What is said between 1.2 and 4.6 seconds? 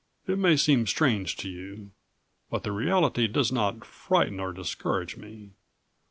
to you, but the reality does not frighten or